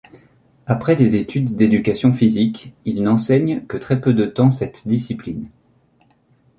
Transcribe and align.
Après 0.65 0.95
des 0.95 1.15
études 1.15 1.55
d'éducation 1.55 2.11
physique, 2.11 2.73
il 2.85 3.03
n'enseigne 3.03 3.63
que 3.67 3.77
très 3.77 4.01
peu 4.01 4.15
de 4.15 4.25
temps 4.25 4.49
cette 4.49 4.87
discipline. 4.87 5.51